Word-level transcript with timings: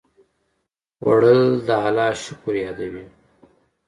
خوړل 0.97 1.41
د 1.67 1.67
الله 1.85 2.09
شکر 2.23 2.53
یادوي 2.65 3.05